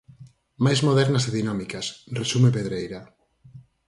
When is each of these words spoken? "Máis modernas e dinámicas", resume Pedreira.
"Máis 0.65 0.79
modernas 0.87 1.23
e 1.29 1.35
dinámicas", 1.39 1.85
resume 2.19 2.49
Pedreira. 2.57 2.99